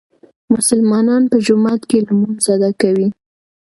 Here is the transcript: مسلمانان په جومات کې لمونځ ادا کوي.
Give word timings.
مسلمانان 0.53 1.23
په 1.31 1.37
جومات 1.45 1.81
کې 1.89 1.97
لمونځ 2.07 2.43
ادا 2.55 2.71
کوي. 2.81 3.07